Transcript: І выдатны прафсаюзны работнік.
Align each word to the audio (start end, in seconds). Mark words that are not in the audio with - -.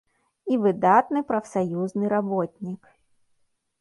І 0.53 0.55
выдатны 0.63 1.21
прафсаюзны 1.33 2.05
работнік. 2.17 2.81